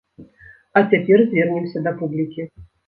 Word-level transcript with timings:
А 0.73 0.79
цяпер 0.91 1.23
звернемся 1.29 1.85
да 1.87 1.97
публікі. 2.03 2.53